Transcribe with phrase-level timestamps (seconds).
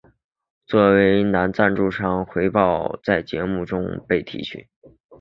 [0.65, 4.65] 作为对赞助商的回报会在节目中被提及。